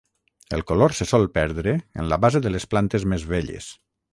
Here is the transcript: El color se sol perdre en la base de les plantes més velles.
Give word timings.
El 0.55 0.63
color 0.69 0.95
se 0.99 1.05
sol 1.11 1.27
perdre 1.35 1.75
en 1.93 2.09
la 2.13 2.19
base 2.27 2.43
de 2.47 2.53
les 2.57 2.69
plantes 2.73 3.07
més 3.13 3.31
velles. 3.37 3.73